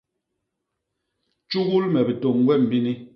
[1.47, 2.93] Tjugul me bitôñ gwem bini.